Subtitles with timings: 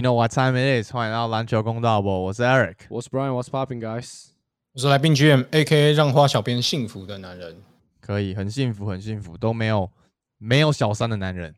[0.00, 0.90] You know what time it is？
[0.90, 2.08] 欢迎来到篮球公道不？
[2.08, 2.76] 我是 Eric。
[2.88, 4.28] 我是 Brian，What's popping, guys？
[4.72, 7.54] 我是来宾 GM，A.K.A 让花小编幸福的男人。
[8.00, 9.90] 可以，很幸福，很幸福，都没有
[10.38, 11.54] 没有小三的男人，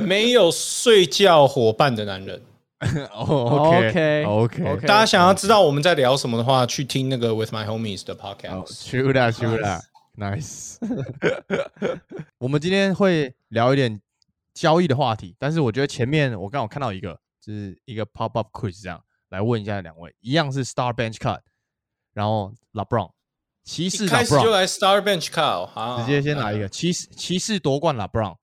[0.00, 2.40] 没有睡觉伙伴的男人。
[3.12, 8.88] 哦 OK OK OK，大家想要知道我们在聊什么的话，去听那个 With My Homies 的 podcast。
[8.88, 9.80] ，True that, True that,
[10.16, 10.76] nice。
[12.38, 14.00] 我们今天会聊一点
[14.56, 18.98] 交易的话题，但是我觉得前面我刚好看到一个，就是一个 pop up quiz 这样
[19.28, 21.40] 来问一下两位，一样是 Star Bench Cut，
[22.14, 23.12] 然后 LeBron
[23.62, 28.34] 骑士开始就 LeBron 来 Star Bench cut，好，直接先来一个骑士骑士夺冠 LeBron，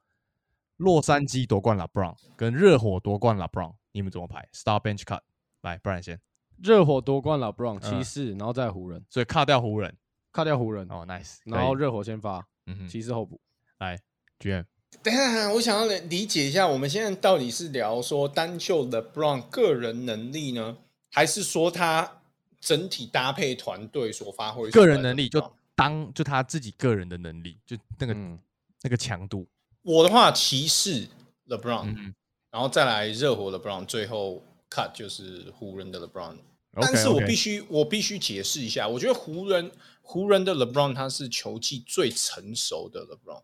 [0.78, 5.22] 洛杉矶夺冠 LeBron 跟热火夺冠 LeBron，你们怎么排？Star Bench Cut，
[5.64, 6.20] 来，不然先，
[6.62, 7.82] 热火夺冠了，Brown 嗯。
[7.82, 9.98] 骑士，然后再湖人，所以 cut 掉湖人，
[10.32, 13.42] 卡掉湖人，哦，nice，然后热火先发，嗯哼，骑士后补。
[13.80, 14.00] 来
[14.40, 14.64] ，GM。
[15.02, 20.78] 等一下，我想要理解一下，我们现在到底是聊说单就 LeBron 个人能力呢，
[21.12, 22.22] 还是说他
[22.60, 28.38] 整体搭配团队所发挥个人能力就当就他自己个人的能力，就那个、嗯，
[28.82, 29.48] 那个强度。
[29.82, 31.08] 我的话，骑士
[31.48, 32.14] LeBron，、嗯。
[32.52, 36.38] 然后再来热火 LeBron，最后 cut 就是湖人的 LeBron。
[36.76, 43.42] 但是我必须我必须解释一下，我觉得湖人湖人的 LeBron 他是球技最成熟的 LeBron，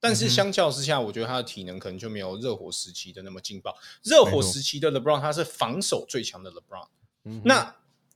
[0.00, 3.76] 但嗯是相较之下，我觉得他的体能可能就没有热火时期的那么劲爆。
[4.02, 6.86] 热火时期的 LeBron 他是防守最强的 LeBron，、
[7.24, 7.74] 嗯那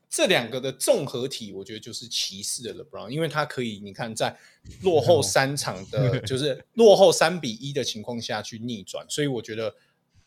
[0.08, 4.38] 这两个的综合体，我觉得就是骑士的 LeBron，因为他可以你看在
[4.82, 9.74] 落后三场的，就是落后三比一的情况下去逆转，所以我觉得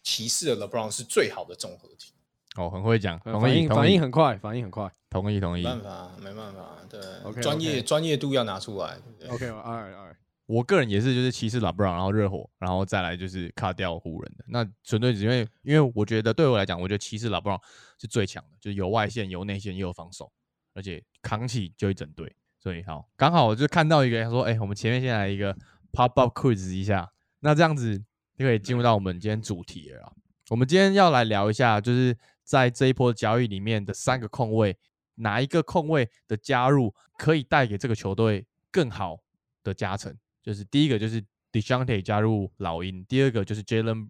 [0.02, 2.14] 骑士的 LeBron 是最好的综合体。
[2.56, 4.92] 哦，很会讲，呃同意，反应反应很快，反应很快。
[5.12, 5.62] 同意，同意。
[5.62, 8.98] 没办法，没办法，对 OK，专业 OK 专业度要拿出来。
[9.20, 10.16] 对不对 OK，all right all right。
[10.48, 14.46] 我个人也是，就是骑士拉布朗然后热火，然后再来就是卡掉湖人的。
[14.48, 17.60] 那纯粹只因为，因为我觉得对我来讲，我觉得骑士拉布朗
[18.00, 20.32] 是最强的，就是有外线、有内线，也有防守，
[20.74, 22.36] 而且扛起就一整队。
[22.60, 25.56] 所以好，刚好我就看到一个说，哎、我们前面先来一个
[25.92, 27.10] pop up quiz 一下，
[27.40, 27.98] 那这样子
[28.38, 30.14] 就可以进入到我们今天主题了。
[30.50, 34.78] 我们今天要来聊一下，就是在这一波交易里面的三个控卫，
[35.16, 39.18] 哪一个控卫的加入可以带给这个球队更好
[39.64, 40.16] 的加成？
[40.46, 44.10] 就是第一个就是 Dejounte 加入老鹰，第二个就是 Jalen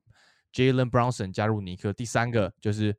[0.52, 2.94] Jalen Brownson 加入尼克，第三个就是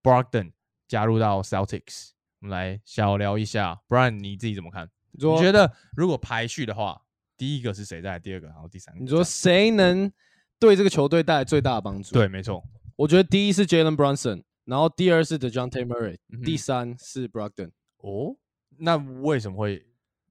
[0.00, 0.52] Brogdon
[0.86, 2.10] 加入到 Celtics。
[2.40, 4.88] 我们来小聊一下，不然你自己怎么看？
[5.10, 7.02] 你觉得如果排序的话，
[7.36, 8.00] 第一个是谁？
[8.00, 9.00] 在第二个，然后第三个。
[9.00, 10.12] 你说谁能
[10.60, 12.12] 对这个球队带来最大的帮助？
[12.12, 12.62] 对，，没错。
[12.94, 17.72] 我觉得第一是 Jalen Brunson，然后第二是 Dejounte Murray，、嗯第三是 Brogdon。
[17.96, 18.36] 哦，
[18.76, 19.84] 那为什么会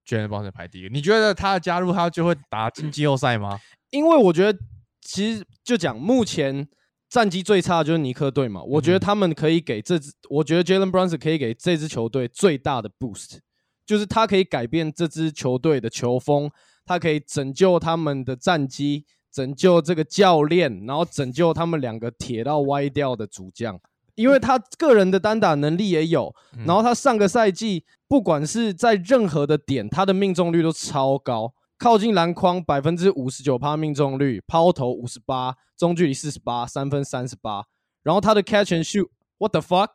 [0.07, 0.89] Jalen Brownson 排第一个？
[0.89, 3.59] 你觉得他的加入他就会打进季后赛吗？
[3.89, 4.57] 因为我觉得
[5.01, 6.67] 其实就讲目前
[7.09, 13.37] 战绩最差的就是尼克队嘛，我觉得他们可以给这支，我觉得 Jalen Brunson 可以给这支球队最大的 boost，
[13.85, 16.49] 就是他可以改变这支球队的球风，
[16.85, 23.79] 他可以拯救他们的战绩，拯救这个教练，然后拯救他们两个铁到歪掉的主将。
[24.17, 26.33] 因为他个人的单打能力也有，
[26.65, 37.63] 然后他上个赛季不管是在任何的点，他的命中率都超高，靠近篮筐百分之五十九趴命中率，抛投五十八，中距离四十八，三分三十八，
[38.01, 39.89] 然后他的 catch and shoot，what the fuck？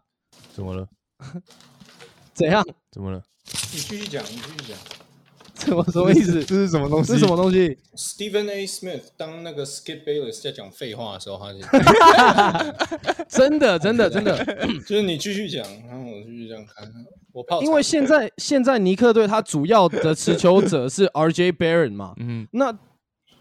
[0.54, 0.88] 怎么了？
[2.32, 2.64] 怎样？
[2.92, 3.20] 怎么了？
[3.72, 5.01] 你继续讲，你继续讲。
[5.66, 6.44] 什么什么意思？
[6.44, 8.66] 这是什么东这是什么东西？Stephen A.
[8.66, 11.58] Smith 当那个 Skip Bayless 在讲废话的时候，他就
[13.28, 14.44] 真的，真的，真的，
[14.86, 16.86] 就是你继续讲，然后我继续这样看。
[17.32, 22.72] 我泡茶，因为现在现在尼克队他主要的持球者是 RJ Barrett 嘛，嗯那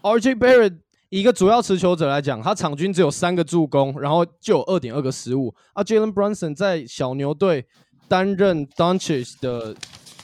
[0.02, 0.78] RJ Barrett
[1.10, 5.54] 一个主要持球者来讲，他场均只有三个助攻，然后就有二点二个失误。
[5.74, 7.66] 啊，Jalen Brunson 在小牛队
[8.08, 9.74] 担任 Dunces 的，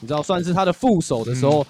[0.00, 1.66] 你知道算是他的副手的时候，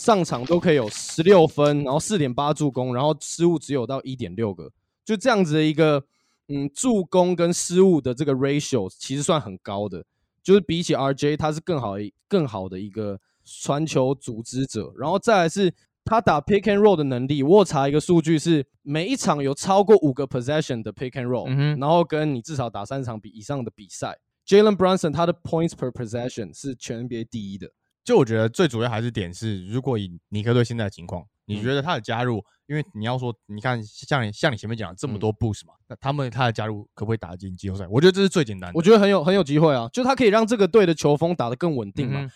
[0.00, 4.70] 上场都可以有十六分，然后四点八助攻，然后失误只有到一点六个，
[5.04, 6.02] 就这样子的一个
[6.48, 10.04] 嗯助攻跟失误的这个 ratio 其实算很高的，
[10.42, 15.74] 就是比起 RJ 他是更好的更好的一个传球组织者，然后再来是。
[16.02, 27.06] 他打 pick and roll 的能力，我有查一个数据是每一场有超过五个 possession 的 pick and roll，、嗯然后跟你至少打三场比以上的比赛，Jalen Brunson 他的 points per possession 是全
[27.06, 27.70] NBA 第一的。
[28.10, 37.86] 就我觉得最主要还是点是，如果以尼克队现在的情况，你嗯觉得他的加入，因为你要说，你看像你像你前面讲的这么多 boost 嘛，那他们他的加入可不可以打进季后赛？
[37.88, 38.76] 我觉得这是最简单的。
[38.76, 42.20] 我觉得很有很有机会啊，就他可以让这个队的球风打得更稳定嘛。
[42.22, 42.30] 嗯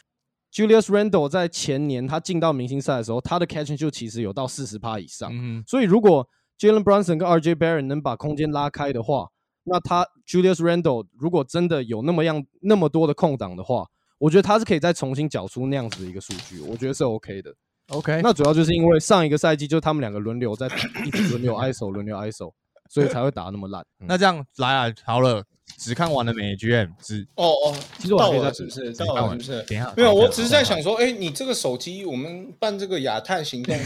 [0.52, 5.28] Julius Randle 在前年他进到明星赛的时候，他的 catch and shoot 其实有到四十趴以上。
[5.32, 6.24] 嗯，所以如果
[6.60, 9.26] Jalen Brunson 跟 RJ Barrett 能把空间拉开的话，
[9.64, 13.84] 那他 Julius Randle 如果真的有那么样那么多的空档的话，
[14.18, 17.54] 我觉得他是可以再重新缴出那样子的一个数据，我觉得是 OK 的。
[17.88, 20.66] OK，那主要就是因为上一个赛季就他们两个轮流在
[21.04, 22.52] 一直轮流 ISO 轮流 ISO，
[22.90, 23.82] 所以才会打得那么烂。
[24.00, 25.42] 嗯那这样来啊，好了，
[25.78, 28.92] 只看完了美 GM，只哦哦，其实我到了是不是？
[28.92, 29.62] 到看完了是不是？
[29.64, 33.76] 等一下没有，我只是在想说，哎、你这个手机，我们办这个亚太行动，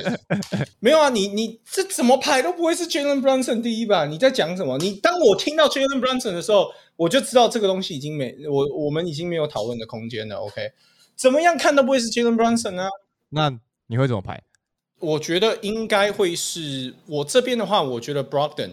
[0.80, 1.10] 没有啊？
[1.10, 4.06] 你你这怎么排都不会是 Jalen Brunson 第一吧？
[4.06, 4.78] 你在讲什么？
[4.78, 10.36] 你当我听到 Jalen Brunson 的时候，我就知道这个东西已经没我我们已经没有讨论的空间了。
[10.36, 10.72] OK，
[11.14, 12.88] 怎么样看都不会是 Jalen Brunson 啊？
[13.28, 13.52] 那
[13.86, 14.42] 你会怎么排？
[15.02, 18.70] 我觉得应该会是我这边的话，我觉得 Brogdon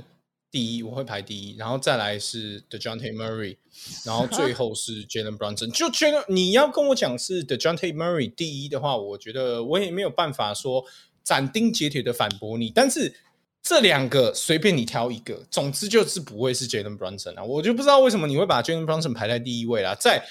[0.50, 3.58] 第一，我会排第一，然后再来是 Dejounte Murray，
[4.06, 5.72] 然后最后是 Jalen Brunson。
[5.72, 10.86] 就 Jalen，你要跟我讲是 Dejounte Murray 第一的话，我觉得我也没有办法说
[11.24, 13.14] 斩钉截铁的反驳你，但是。
[13.62, 17.44] 这两个随便你挑一个，总之就是不会是 Jalen Brunson 啊！
[17.44, 20.26] 我就不知道为什么你会把 Jalen Brunson 排在第一位啦，在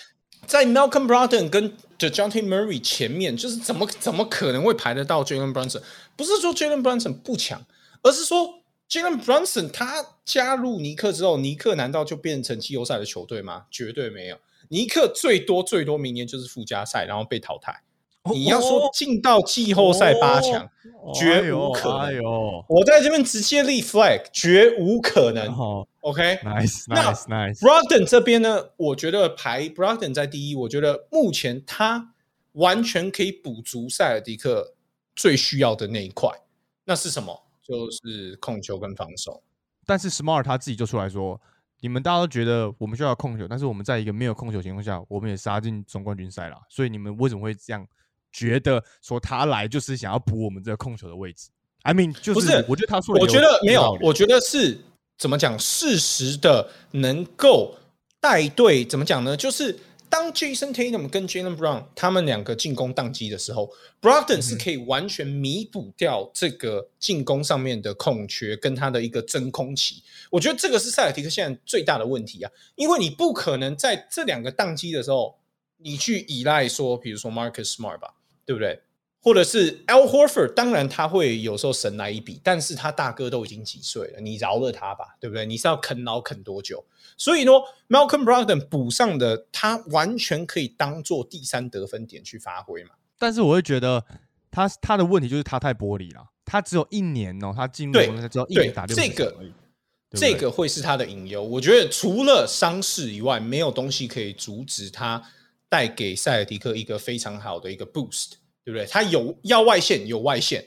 [0.46, 5.82] 在 Malcolm Brogdon 跟的 j o h n t y Murray 前面，就是怎么怎么可能会排得到 Jalen Brunson？
[6.16, 7.60] 不是说 Jalen Brunson 不强，
[8.02, 13.66] 而是说 Jalen Brunson 他加入尼克之后，尼克难道就变成季后赛的球队吗？
[13.70, 17.82] 绝对没有，尼克最多最多明年就是附加赛，然后被淘汰。
[18.32, 20.68] 你要说进到季后赛八强，
[21.14, 25.46] 绝无可能哎呦，我在这边直接立 flag，绝无可能。
[25.54, 32.14] 哦 OK，，nice 那 nice nice，Brogden 这边呢，我觉得排 Brogden 在第一，我觉得目前他
[32.52, 34.74] 完全可以补足塞尔迪克
[35.14, 36.30] 最需要的那一块，
[36.84, 37.42] 那是什么？
[37.62, 39.42] 就是控球跟防守。
[39.84, 41.38] 但是 Smart 他自己就出来说，
[41.80, 47.86] 你们大家都觉得我们需要控球，但是我们在一个没有控球情况下，我们也杀进总冠军赛了，所以你们为什么会这样
[48.32, 51.48] 觉得说他来就是想要补我们这个控球的位置
[51.82, 54.78] ？I mean，就是不是我觉得他说的我觉得没有我觉得是
[55.16, 57.74] 怎么讲，适时的能够
[58.20, 59.36] 带队，怎么讲呢？
[59.36, 59.78] 就是
[60.10, 63.70] 当 Jason Tatum 跟 Jalen Brown 他们两个进攻宕机的时候
[64.00, 70.02] ，Brogdon 是可以完全弥补掉这个进攻上面的空缺跟他的一个真空期。
[70.30, 75.36] 我觉得这个是塞尔提克现在最大的问题啊，因为你不可能在这两个宕机的时候，
[75.78, 78.14] 你去依赖说，比如说 Marcus Smart 吧，
[78.44, 78.80] 对不对？
[79.20, 85.44] 或者是 Al Horford，当然他会有时候神来一笔，但是他大哥都已经几岁了，你饶了他吧，对不对？
[85.44, 86.82] 你是要啃老啃多久？
[87.16, 87.50] 所以呢
[87.88, 92.90] ，Malcolm Brogdon 补上的，他完全可以当做第三得分点去发挥嘛。
[93.18, 94.02] 但是我会觉得
[94.52, 99.36] 他他的问题就是他太玻璃了，他只有一年哦，他进入对总决赛只有一年打六这个
[100.12, 101.42] 这个会是他的隐忧。
[101.42, 105.20] 我觉得除了伤势以外，没有东西可以阻止他
[105.68, 108.32] 带给塞尔迪克一个非常好的一个 boost，
[108.64, 108.86] 对不对？
[108.86, 110.66] 他有要外线，有外线，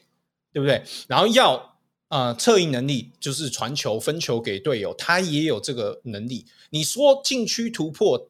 [0.53, 0.83] 对不对？
[1.07, 6.45] 然后要呃策应能力，就是传球分球给队友，他也有这个能力。
[6.69, 8.30] 你说禁区突破，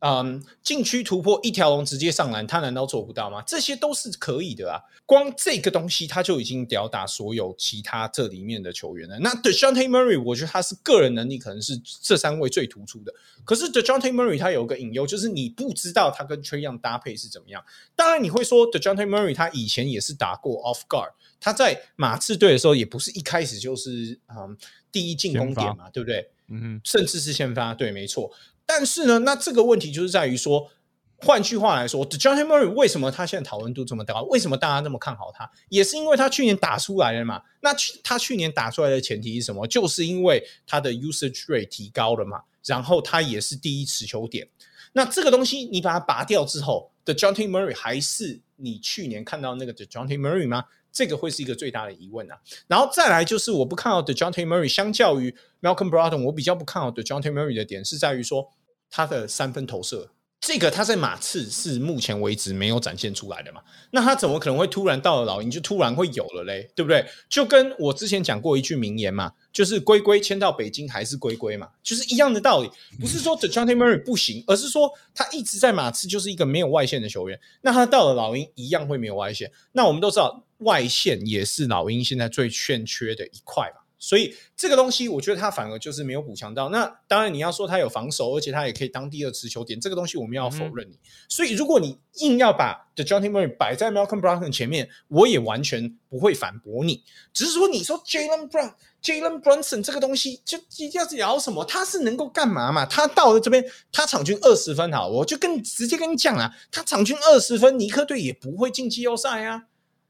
[0.00, 3.42] 嗯，禁区突破一条龙直接上篮，他难道做不到吗？
[3.46, 4.78] 这些都是可以的啊。
[5.06, 9.18] 光这个东西他就已经吊打所有其他这里面的球员了。
[9.20, 13.14] 那 Dejounte Murray，我觉得他是个人能力可能是这三位最突出的。
[13.44, 17.64] 可是 Dejounte Murray 他有一个隐忧，就是你不知道他跟 Trey Young 搭配是怎么样。
[17.94, 24.56] 当然你会说 Dejounte Murray 他以前也是打过 off guard，他在马刺队的时候也不是一开始就是嗯
[24.92, 26.28] 第一进攻点嘛，对不对？
[26.48, 28.30] 嗯，甚至是先发，对，没错。
[28.64, 30.70] 但是呢，那这个问题就是在于说，
[31.18, 34.22] 换句话来说，Dejounte Murray 为什么他现在讨论度这么高？
[34.30, 35.50] 为什么大家那么看好他？
[35.68, 37.42] 也是因为他去年打出来了嘛。
[37.60, 39.66] 那去他去年打出来的前提是什么？
[39.66, 44.48] 就是因为他的 usage rate 提高了嘛，然后他也是第一持球点。
[44.92, 50.64] 那这个东西你把它拔掉之后，Dejounte Murray 还是你去年看到那个 Dejounte Murray 吗？
[50.96, 52.38] 这个会是一个最大的疑问啊。
[52.66, 58.48] 然后再来就是我不看好 Dejounte Murray，相较于 Malcolm Brogdon，我比较不看好 Dejounte Murray 的点是在于说
[58.88, 60.08] 他的三分投射，
[60.40, 63.60] 这个他在马刺是目前为止没有展现出来的嘛。
[63.90, 66.70] 那他怎么可能会突然到了老鹰就突然会有了嘞？
[66.74, 67.04] 对不对？
[67.28, 72.70] 就跟我之前讲过一句名言嘛，就是龟龟迁到北京还是龟龟嘛，就是一样的道理。
[72.98, 77.38] 不是说 Dejounte Murray 不行，而是说他一直在马刺就是一个没有外线的球员。
[77.60, 79.50] 那他到了老鹰一样会没有外线。
[79.72, 83.82] 那我们都知道外线也是老鹰现在最欠缺的一块嘛。
[83.98, 86.68] 所以这个东西，我觉得他反而就是没有补强到。
[86.68, 90.98] 那当然，你要说他有防守，而且他也可以当第二持球点，这个东西我们要否认你。
[91.30, 97.02] 所以，如果你硬要把 The John t i Murray 摆在 Malcolm Brogdon 前面，我也完全不会反驳你。
[97.32, 101.64] 只是说，你说 Jalen Brown、Jalen Brunson 这个东西，就一定要聊什么？
[101.64, 102.84] 他是能够干嘛嘛？
[102.84, 109.64] 他到了这边，他场均二十分，好，我就跟直接跟你讲啊，他场均二十分，尼克队也不会进季后赛啊。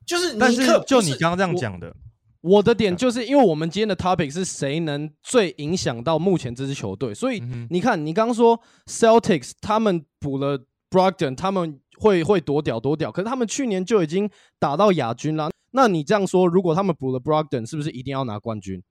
[0.07, 1.95] 就是但是尼克不是，就你刚刚这样讲的，
[2.41, 10.59] 我的点就是因为我们今天的 topic 是谁能最影响到目前这支球队，所以你看，你刚刚说 Celtics 他们补了
[10.89, 15.51] Brogdon，他们会会多屌多屌，可是他们去年就已经打到亚军了。
[15.73, 18.83] 那你这样说，如果他们补了 Brogdon，是不是一定要拿冠军？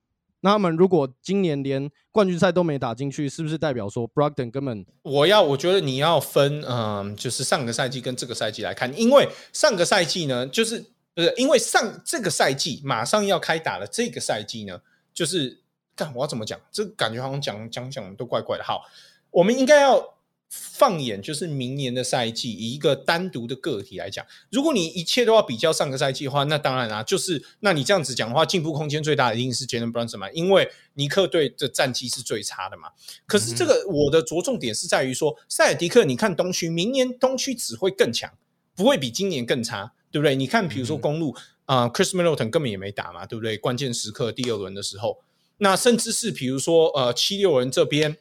[0.42, 14.80] 那他们如果今年连冠军赛都没打进去，是不是代表说 Brogdon 根本我要，我觉得你要分，嗯，就是上个赛季跟这个赛季来看，因为上个赛季呢，就是不是因为上这个赛季马上要开打了，这个赛季呢，
[15.14, 15.62] 就是
[15.96, 16.60] 干我要怎么讲？
[16.72, 18.64] 这感觉好像讲讲讲都怪怪的。
[18.64, 18.84] 好，
[19.32, 20.14] 我们应该要
[20.50, 32.90] 放眼就是明年的赛季，以一个单独的个体来讲，如果你一切都要比较上个赛季的话，那当然啦、就是那你这样子讲的话，进步空间最大的一定是 Jalen Brunson 嘛，因为尼克队的战绩是最差的嘛。
[33.26, 38.32] 可是这个我的着重点是在于说，塞尔迪克，你看东区，明年东区只会更强，
[38.76, 40.34] 不会比今年更差，对不对？
[40.34, 43.58] 你看，比如说公路啊、c h r i s Middleton 根本也没打嘛，对不对？
[43.58, 45.18] 关键时刻第二轮的时候，
[45.58, 48.16] 那甚至是比如说呃七六人这边，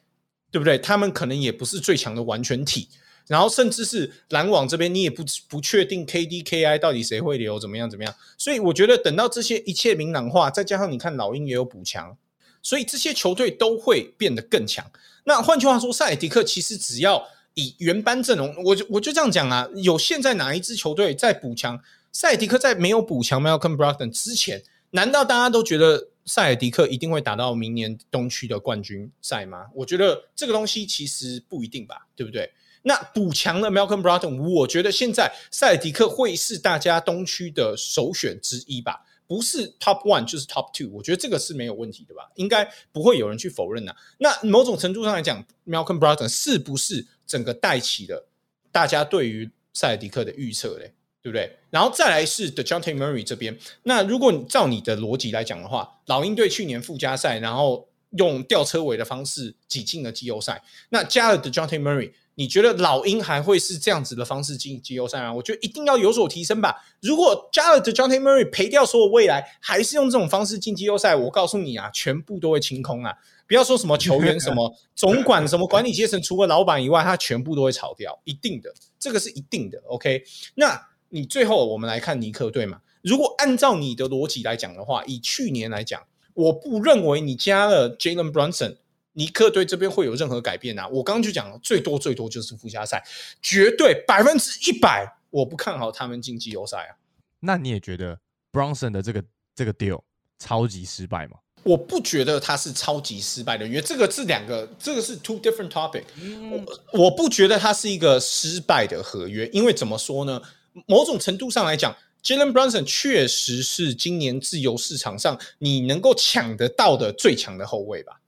[0.51, 0.77] 对不对？
[0.77, 2.89] 他们可能也不是最强的完全体。
[3.27, 8.13] 然后甚至是篮网这边，你也不不确定 KD、KI 到底谁会留，怎么样怎么样。
[8.37, 12.17] 所以我觉得等到这些一切明朗化，再加上你看老鹰也有补强，
[12.61, 14.85] 所以这些球队都会变得更强。
[15.23, 21.81] 那换句话说，塞尔迪克其实只要以原班阵容，我就我就这样讲啊，有现在哪一支球队在补强？
[22.11, 29.65] 塞尔迪克在没有补强 Malcolm Brogdon 之前，难道大家都觉得塞尔迪克一定会打到明年东区的冠军赛吗？
[29.73, 32.49] 我觉得这个东西其实不一定吧，对不对？
[32.83, 39.01] 那补强了 Malcolm Brogdon，我觉得现在塞尔迪克会是大家东区的首选之一吧。
[39.27, 42.29] 不是 top one 就是 top two，我觉得这个是没有问题的吧？
[42.35, 48.27] 应该不会有人去否认的、那某种程度上来讲，Malcolm Brogdon 是不是整个带起了
[48.71, 50.93] 大家对于塞尔迪克的预测嘞？
[51.21, 51.51] 对不对？
[51.71, 52.93] 然后再来是 The John T.
[52.93, 53.57] Murray 这边。
[53.81, 61.79] 那如果你照你的逻辑来讲的话，老鹰队去年附加赛，然后用吊车尾的方式挤进了季后赛，那加了 The John T.
[61.79, 65.33] Murray，你觉得老鹰还会是这样子的方式进季后赛吗？
[65.33, 66.85] 我觉得一定要有所提升吧。
[67.01, 68.19] 如果加了 The John T.
[68.19, 73.11] Murray 赔掉所有未来，还是用这种方式进季后赛，我告诉你啊，全部都会清空啊！
[73.47, 79.81] 不要说什么球员、什么 总管、什么管理阶层，除了老板以外，他全部都会炒掉，一定的，这个是一定的。
[79.87, 80.23] OK，
[80.55, 82.81] 那你最后我们来看尼克队嘛？
[83.01, 86.01] 如果按照你的逻辑来讲的话，以去年来讲，
[86.33, 88.77] 我不认为你加了 Jalen Brunson，
[89.13, 90.87] 尼克队这边会有任何改变啊。
[90.87, 93.03] 我刚刚就讲了，最多最多就是附加赛，
[93.41, 96.97] 绝对百分之一百，我不看好他们进季后赛啊。
[97.41, 98.19] 那你也觉得
[98.51, 99.23] Bronson 的这个
[99.53, 100.01] 这个 deal
[100.39, 101.37] 超级失败吗？
[101.65, 106.03] 我不觉得他是超级失败的，因为这个是两个，这个是 two different topic。
[106.51, 110.39] 我我不觉得他是一个失败的合约，因为怎么说呢？
[110.85, 118.21] 某种程度上来讲，Jalen Brunson 确实是今年自由市场上你能够抢得到的最强的后卫吧，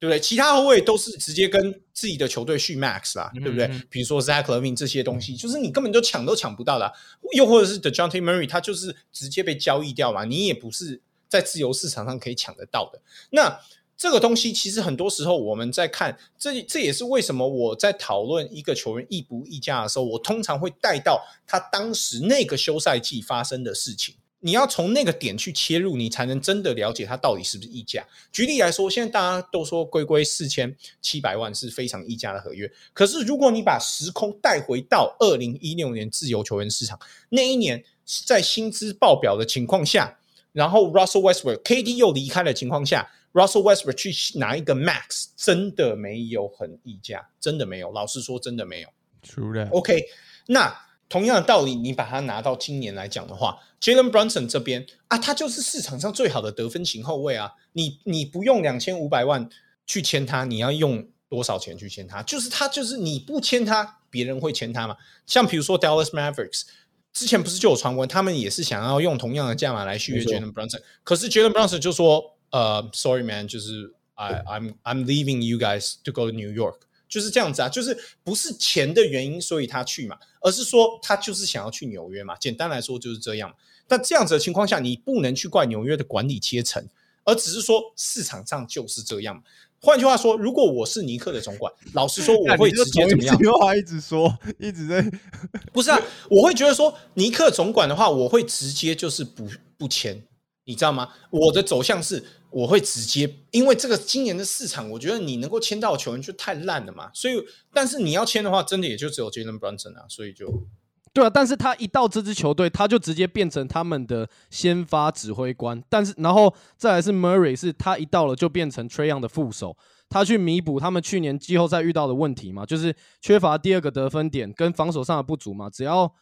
[0.00, 0.18] 对不对？
[0.18, 3.82] 其他后卫都是直接跟自己的球队续 max 啦，对不对嗯？
[3.90, 6.92] 比如说 Zach Levine 这些东西，就是你根本就抢都抢不到的啊、
[7.32, 8.20] 又或者是 The John T.
[8.20, 13.00] Murray，他就是直接被交易掉嘛，你也不是在自由市场上可以抢得到的。
[13.30, 13.60] 那
[13.96, 24.14] 这个东西其实很多时候我们在看，这这也是为什么我在讨论一个球员溢不溢价的时候，我通常会带到他当时那个休赛季发生的事情。
[24.40, 28.06] 你要从那个点去切入，你才能真的了解他到底是不是溢价。
[28.30, 36.96] 举例来说，现在大家都说龟龟四千七百万是非常溢价的合约，可是如果你把时空带回到二零一六年自由球员市场
[37.30, 37.84] 那一年，
[38.24, 40.16] 在薪资爆表的情况下，
[40.58, 47.92] 然后 Russell Westbrook、KD 又离开的情况下，Russell Westbrook 去拿一个 Max，真的没有很溢价，真的没有。
[47.92, 48.88] 老实说，真的没有。
[49.22, 50.04] True that，OK，
[50.48, 50.76] 那
[51.08, 57.52] 同样的道理，你把它拿到今年来讲的话，Jalen Brunson 这边啊，他就是市场上最好的得分型后卫啊。
[57.74, 59.48] 你你不用两千五百万
[59.86, 62.20] 去签他，你要用多少钱去签他？
[62.24, 64.96] 就是他就是你不签他，别人会签他嘛？
[65.24, 66.64] 像比如说 Dallas Mavericks。
[67.12, 76.32] 之前不是就有传闻，他们也是想要用同样的价码来续约没错 Jalen Brunson，可是 Jalen Brunson 就说：“呃，Sorry man，就是 I I'm I'm leaving you guys to go to
[76.32, 82.36] New York。”就是这样子啊，就是不是钱的原因，所以他去嘛，而是说他就是想要去纽约嘛。
[82.36, 83.54] 简单来说就是这样。
[83.86, 86.86] 但这样子的情况下，你不能去怪纽约的管理阶层，
[87.24, 89.42] 而只是说市场上就是这样。
[89.80, 93.36] 换句话说，如果我是尼克的总管， 老实说，我会直接怎么样？
[93.38, 95.04] 句话一直说，一直在
[95.72, 100.22] 不是啊，我会觉得说尼克总管的话，我会直接就是不不签，
[100.64, 101.08] 你知道吗？
[101.30, 107.34] 我的走向是我会直接，因为这个今年的市场，我觉得你能够签到的球员就太烂了嘛，所以
[107.72, 110.66] 但是你要签的话，真的也就只有 Jalen Brunson 啊，所以就
[111.12, 115.82] 对啊，但是他一到这支球队，他就直接变成他们的先发指挥官。
[115.88, 119.76] 但是，然后再来是 Murray，是他一到了就变成 Treyon 的副手，
[120.08, 125.68] 他去弥补他们去年季后赛遇到的问题嘛，就是缺乏第二个得分点跟防守上的不足嘛。
[125.68, 126.12] 只要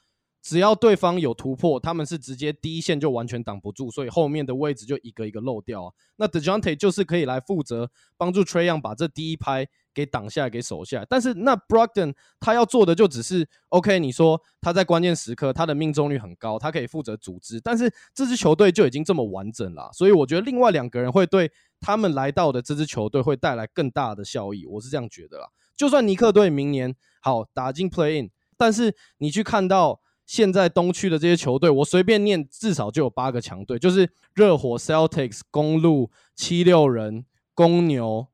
[0.46, 5.92] 只要对方有突破，他们是直接第一线就完全挡不住，所以后面的位置就一个一个漏掉啊。
[6.16, 9.66] 那 Dejounte 就是可以来负责帮助 Trey Young 把这第一拍。
[9.96, 11.06] 给挡下来，给守下来。
[11.08, 13.98] 但是那 Brogdon 他要做的就只是 OK。
[13.98, 17.58] 你说他在关键时刻他的命中率很高，他可以负责组织。
[17.58, 21.50] 但是这支球队就已经这么完整了，所以我觉得另外两个人会对
[21.80, 24.66] 他们来到的这支球队会带来更大的效益。
[24.66, 25.48] 我是这样觉得啦。
[25.74, 38.26] 就算尼克队明年好打进 Play In，但是你去看到现在东区的这些球队，我随便念至少就有八个强队，就是热火、Celtics、公路、七六人、公牛。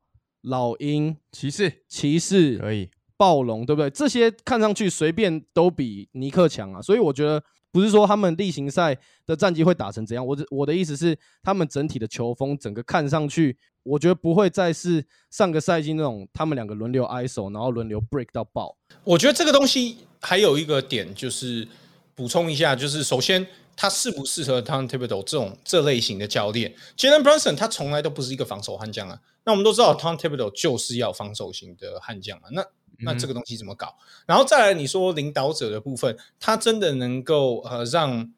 [0.44, 3.88] 老鹰、骑士、骑士可以，暴龙对不对？
[3.90, 18.76] 这些看上去随便都比尼克强啊，所以我觉得不是说他们例行赛的战绩会打成怎样，我我的意思是他们整体的球风，整个看上去，我觉得不会再是上个赛季那种他们两个轮流 ISO，然后轮流 break 到爆。
[19.04, 21.68] 我觉得这个东西还有一个点就是
[22.14, 23.46] 补充一下，就是首先。
[23.74, 29.18] 他适不适合 Tom Thibodeau 这种这类型的教练？Jalen Brunson 他从来都不是一个防守悍将啊。
[29.44, 32.44] 那我们都知道 Tom Thibodeau 就是要防守型的悍将啊。
[32.52, 32.62] 那
[32.98, 33.96] 那这个东西怎么搞？
[34.26, 38.30] 然后再来你说领导者的部分，他真的能够呃让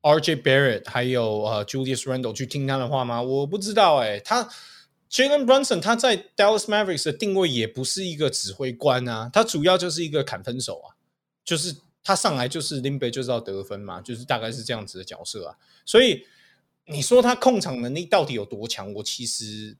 [0.00, 3.20] RJ Barrett 还有呃 Julius Randle 去听他的话吗？
[3.20, 4.18] 我不知道哎。
[4.20, 4.48] 他
[5.10, 10.96] Jalen Brunson 他在 Dallas Mavericks 的定位也不是一个指挥官啊，他主要就是一个砍分手啊，
[11.44, 11.76] 就是。
[12.08, 15.54] 他上来就是林北就是要得分嘛，就是大概是这样子的角色啊。
[15.84, 16.24] 所以
[16.86, 19.76] 你说他控场能力到底有多强，我其实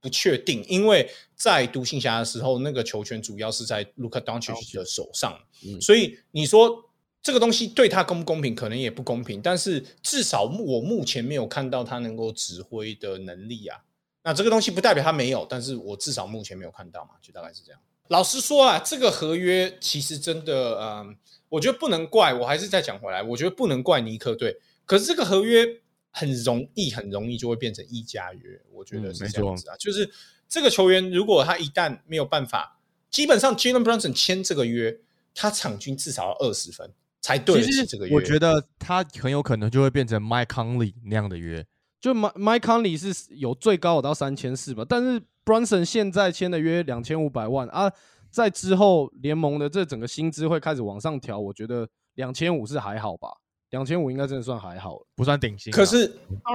[0.00, 0.64] 不确定。
[0.70, 5.38] 因为在独行侠的时候，那个球权主要是在 Luka Doncic 的手上，
[5.78, 6.82] 所以你说
[7.20, 9.42] 这个东西对他公不公平，可能也不公平。
[9.42, 13.84] 但是至少我目前没有看到他能够指挥的能力啊。
[14.22, 17.78] 那这个东西不代表他没有，但是我至少目前没有看到嘛，就大概是这样。
[18.08, 21.16] 老实说啊，这个合约其实真的，嗯。
[21.48, 24.58] 我觉得不能怪，我还是再讲回来，我觉得不能怪尼克队。
[24.84, 25.64] 可是这个合约
[26.10, 28.60] 很容易，很容易就会变成一加约。
[28.72, 30.10] 我觉得是这样子啊，就是
[30.48, 32.80] 这个球员如果他一旦没有办法，
[33.12, 34.98] 基本上 Jalen Brunson 签这个约，
[35.36, 38.14] 他场均至少要二十分才对得起这个约。
[38.14, 41.64] 我觉得他很有可能就会变成 Mike Conley 那样的约，
[42.00, 47.90] 就 Mike Mike Conley 是有最高有到三千四吧，但是 Brunson 现在签的约两千五百万啊。
[48.28, 53.28] 在之后联盟的这整个薪资会开始往上调，我觉得两千五是还好吧，
[53.70, 55.72] 两千五应该真的算还好，不算顶薪。
[55.72, 56.12] 可是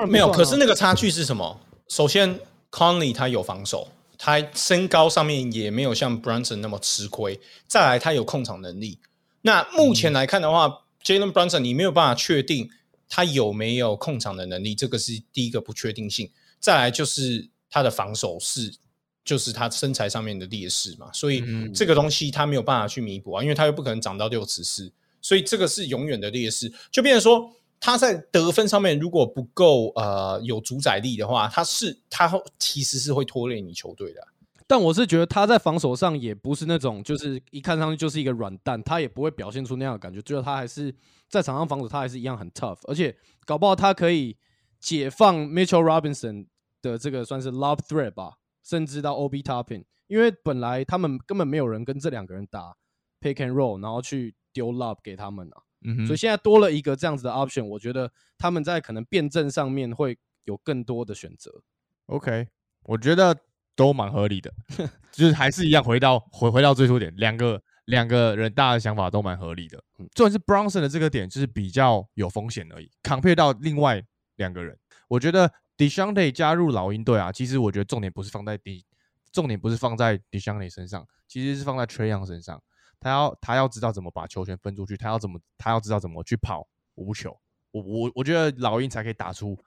[0.07, 1.59] 没有，可是那个差距是什么？
[1.87, 7.39] 首先，Conley 他有防守，他身高上面也没有像 Brunson 那么吃亏。
[7.65, 8.99] 再来，他有控场能力。
[9.41, 12.69] 那目前来看的话，Jalen Brunson 你没有办法确定
[13.09, 16.29] 他有没有控场的能力，这个是第一个不确定性。
[16.59, 18.75] 再来就是他的防守是。
[19.23, 26.71] 就是他身材上面的劣势嘛，所以这个东西他没有办法去弥补啊，因为他又不可能长到六尺四，所以这个是永远的劣势。
[26.91, 34.21] 就变成说他在得分上面如果不够呃有主宰力的话，他是他其实是会拖累你球队的。
[34.65, 40.93] 但我是觉得他在防守上也不是那种就是一看上去就是一个软蛋，他也不会表现出那样的感觉，最后他还是
[41.29, 44.37] 在场上防守他还是一样很 tough，而且搞不好他可以
[44.79, 46.47] 解放 Mitchell Robinson
[46.81, 48.37] 的这个算是 love threat 吧。
[48.63, 52.75] 甚至到 OB topping，因为本来他们根本没有人跟这两个人打
[53.19, 55.61] pick and roll，然后去丢 love 给他们啊，
[56.05, 61.63] 所以现在多了一个这样子的 option，我觉得他们在可能辩证上面会有更多的选择。
[62.07, 62.47] OK，
[62.83, 63.35] 我觉得
[63.75, 64.53] 都蛮合理的，
[65.11, 69.83] 就是还是一样回到回回到最初点，两个两个人大的想法都蛮合理的。
[69.97, 74.03] 嗯，重点是 Bronson 的这个点就是比较有风险而已，compare 到另外
[74.35, 75.51] 两个人，我觉得。
[75.77, 78.85] D e s h a n t e 加入老鹰队啊，其实我觉得重点不是放在 D，
[79.31, 82.61] 重点不是放在 d e s h a n t e 身上，其实是放在 Treyon 身上。
[82.99, 87.35] 他要他要知道怎么把球权分出去，他要怎么他要知道怎么去跑无球。
[87.71, 89.57] 我我我觉得老鹰才可以打出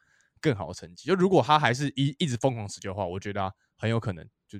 [0.40, 1.08] 更好的成绩。
[1.08, 4.58] 就如果他还是一一直疯狂持球的话，我觉得很有可能就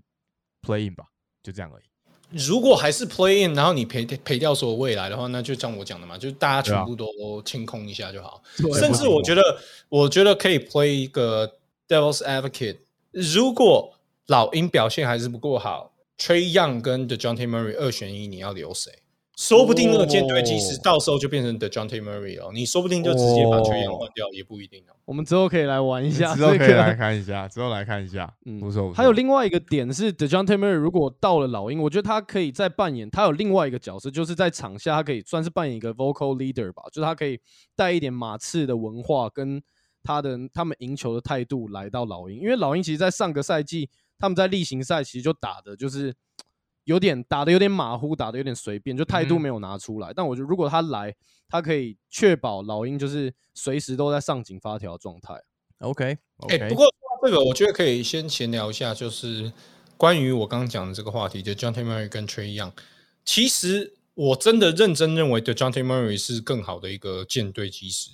[0.62, 1.04] Playing 吧，
[1.40, 1.84] 就这样而已。
[2.30, 8.42] 如果还是 play in，然后你赔赔掉所有未来的话，那就像我讲的嘛，就是大家全部都清空一下就好。
[8.78, 9.42] 甚至我觉得，
[9.88, 11.50] 我觉得可以 play 一个
[11.86, 12.78] devil's advocate。
[13.12, 13.92] 如果
[14.26, 18.90] 老鹰表现还是不够好，Trey Young 跟 The John T Murray 二选一，你要留谁？
[19.36, 24.94] 说不定那个舰队其实哦到时候就变成 The John T Murray 了，你说不定就直接把球员换掉，也不一定哦。
[25.04, 26.94] 我们之后可以来玩一下之后可以来。
[26.94, 28.94] 看一下，之后来看一下，嗯不错不错。
[28.94, 37.40] 还有另外一个点是，The John T Murray 如果到了老鹰，我觉得他可以再扮演，他有另外一个角色，就是在场下他可以算是扮演一个 vocal leader 吧，就是他可以
[37.74, 39.60] 带一点马刺的文化跟
[40.04, 46.14] 他的他们赢球的态度来到老鹰，因为老鹰其实在上个赛季他们在例行赛其实就打的就是
[46.84, 50.12] 有点打的有点马虎，打的有点随便，就态度嗯没有拿出来。
[50.14, 51.14] 但我觉得如果他来，
[51.48, 55.34] 他可以确保老鹰就是随时都在上紧发条的状态。
[55.78, 59.52] OK 哎、OK，不过说到这个，我觉得可以先闲聊一下，就是
[59.96, 61.80] 关于我刚刚讲的这个话题，就 John T.
[61.80, 62.72] Murray 跟 Trey 一样。
[63.24, 65.82] 其实我真的认真认为的 John T.
[65.82, 68.10] Murray 是更好的一个舰队基石，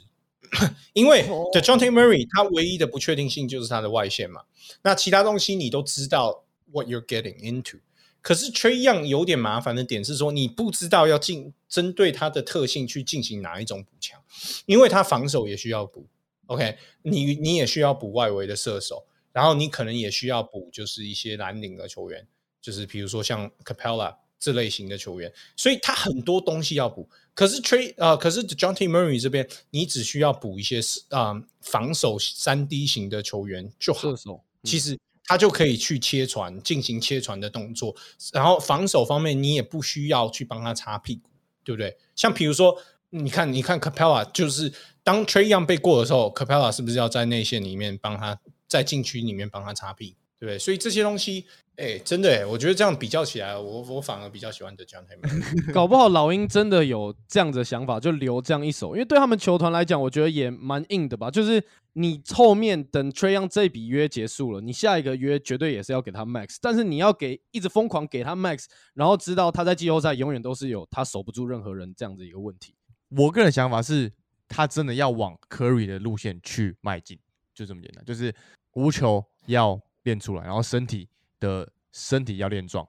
[0.92, 1.86] 因为哦 The John T.
[1.86, 4.42] Murray 他唯一的不确定性就是他的外线嘛，
[4.82, 7.78] 那其他东西你都知道 what you're getting into。
[8.22, 14.20] 可是 Trey Young 有点麻烦的点是说，你不知道要进针对他的特性去进行哪一种补强，
[14.66, 16.06] 因为他防守也需要补。
[16.46, 22.26] OK，你你也需要补外围的射手，然后你可能也需要补就是一些蓝领的球员，
[22.60, 27.08] 就是比如说像 Capella 这类型的球员，所以他很多东西要补。
[27.34, 28.88] 可是 Trey 呃，可是 John T.
[28.88, 30.80] Murray 这边，你只需要补一些
[31.10, 34.16] 啊、呃防守三 D 型的球员就好射。
[34.16, 34.98] 手其实
[35.30, 37.94] 他就可以去切传，进行切传的动作。
[38.32, 41.30] 然后防守方面，你也不需要去帮他擦屁股，
[41.62, 41.96] 对不对？
[42.16, 42.76] 像比如说，
[43.10, 44.72] 你看，你看 Capella，就是
[45.04, 50.58] 当 Trey Young 被过的时候，Capella 是不是要在内线里面帮他，在禁区里面帮他擦屁股，对不对？
[50.58, 51.44] 所以这些东西，
[51.76, 61.30] 哎，真的，哎，我觉得这样比较起来，我我反而比较喜欢的 John t a m 搞不好老鹰真的有这样子的想法，就留这样一手，因为对他们球团来讲，我觉得也蛮硬的吧。
[61.30, 72.74] 就是你后面等 Trey Young 这笔约结束了，你下一个约绝对也是要给他 max，但是你要给一直疯狂给他 max，然后知道他在季后赛永远都是有他守不住任何人这样子一个问题。
[73.10, 74.10] 我个人想法是，
[74.48, 77.18] 他真的要往 Curry 的路线去迈进，
[77.54, 78.34] 就这么简单，就是
[78.74, 81.08] 无球要练出来，然后身体
[81.38, 82.86] 的身体要练壮，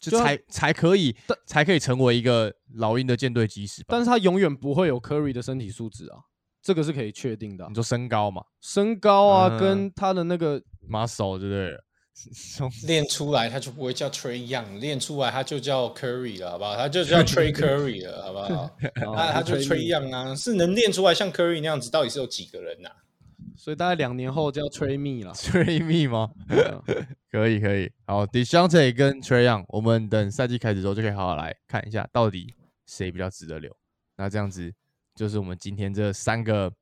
[0.00, 1.14] 就就才才可以
[1.46, 3.88] 才可以成为一个老鹰的舰队基石吧。
[3.90, 6.18] 但是他永远不会有 Curry 的身体素质啊，
[6.62, 11.84] 这个是可以确定的啊、你说身高嘛身高啊，嗯跟他的那个， muscle 对不对了？
[12.86, 16.76] 练出来他就不会叫 Trey Young，练出来他就叫 Curry 了，好不好？
[16.76, 18.70] 他就叫 Trey Curry 了，好不好？
[19.16, 22.88] 他他就 Trey Young 啊，是能练出来像 Curry 那样子，到底是有几个人呐、
[23.56, 25.34] 所以大概两年后就要 Trey Me 了。
[25.34, 26.30] Trey Me 吗？
[27.30, 32.54] 可以可以，好 d e s h a n t e 跟 Trey Young，我们等赛季开始之后就可以好好来看一下，到底
[32.86, 33.74] 谁比较值得留。
[34.16, 34.72] 那这样子
[35.14, 36.72] 就是我们今天这三个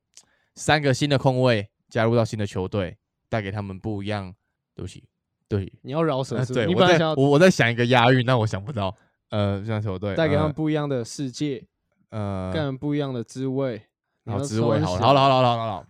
[0.55, 2.97] 三个新的空位加入到新的球队，
[3.29, 4.35] 带给他们不一样。
[4.75, 5.05] 对不起，
[5.49, 8.97] 对，你要饶舌呃是对我在我我在想一个押韵，但我想不到。
[9.29, 11.63] 呃，像球队带给他们呃不一样的世界，
[12.09, 13.83] 呃给他们不一样的滋味。
[14.25, 15.87] 好滋味好了好了好了好了，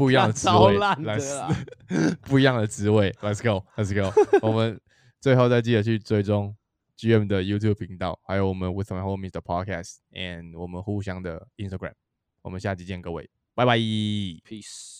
[0.00, 0.96] 不一样的滋的啦
[2.22, 4.10] 不一样的滋味，Let's go，Let's go。
[4.40, 4.80] 我们
[5.20, 6.56] 最后再记得去追踪
[6.96, 11.92] GM 的 YouTube 频道，还有我们 With My Homies 的 Podcast，and 我们互相的 Instagram。
[12.40, 13.76] 我们下期见，各位，拜拜。
[13.76, 14.99] Peace。